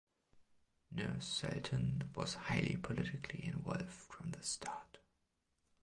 Nur 0.89 1.21
Sultan 1.21 2.09
was 2.15 2.33
highly 2.33 2.75
politically 2.75 3.45
involved 3.45 3.91
from 3.93 4.31
the 4.31 4.41
start. 4.41 4.97